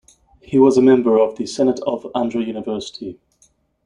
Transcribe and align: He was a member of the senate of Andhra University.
He 0.41 0.57
was 0.57 0.77
a 0.77 0.81
member 0.81 1.19
of 1.19 1.35
the 1.37 1.45
senate 1.45 1.79
of 1.85 2.07
Andhra 2.15 2.43
University. 2.43 3.19